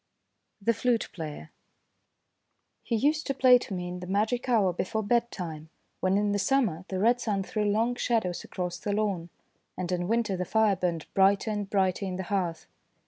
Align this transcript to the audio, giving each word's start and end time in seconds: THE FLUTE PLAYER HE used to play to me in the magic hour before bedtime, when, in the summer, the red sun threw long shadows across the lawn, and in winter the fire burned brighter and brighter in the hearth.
THE 0.59 0.73
FLUTE 0.73 1.09
PLAYER 1.13 1.51
HE 2.81 2.95
used 2.95 3.27
to 3.27 3.35
play 3.35 3.59
to 3.59 3.75
me 3.75 3.87
in 3.87 3.99
the 3.99 4.07
magic 4.07 4.49
hour 4.49 4.73
before 4.73 5.03
bedtime, 5.03 5.69
when, 5.99 6.17
in 6.17 6.31
the 6.31 6.39
summer, 6.39 6.85
the 6.87 6.97
red 6.97 7.21
sun 7.21 7.43
threw 7.43 7.65
long 7.65 7.93
shadows 7.93 8.43
across 8.43 8.79
the 8.79 8.93
lawn, 8.93 9.29
and 9.77 9.91
in 9.91 10.07
winter 10.07 10.35
the 10.35 10.43
fire 10.43 10.75
burned 10.75 11.05
brighter 11.13 11.51
and 11.51 11.69
brighter 11.69 12.05
in 12.07 12.15
the 12.15 12.23
hearth. 12.33 12.65